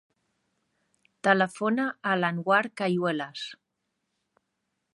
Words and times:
Telefona 1.27 1.85
a 2.11 2.15
l'Anwar 2.21 2.63
Cayuelas. 2.81 3.45